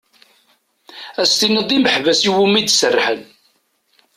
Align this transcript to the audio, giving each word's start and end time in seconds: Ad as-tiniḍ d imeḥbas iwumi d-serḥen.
Ad 1.21 1.25
as-tiniḍ 1.27 1.63
d 1.69 1.71
imeḥbas 1.77 2.21
iwumi 2.29 2.61
d-serḥen. 2.63 3.21